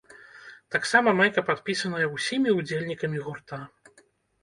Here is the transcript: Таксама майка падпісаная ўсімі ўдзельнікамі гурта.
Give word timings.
Таксама 0.75 1.13
майка 1.19 1.45
падпісаная 1.51 2.07
ўсімі 2.17 2.57
ўдзельнікамі 2.59 3.25
гурта. 3.29 3.65